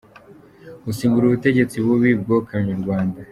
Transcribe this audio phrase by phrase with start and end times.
[0.85, 3.19] gusimbura ubutegetsi bubi bwokamye u Rwanda.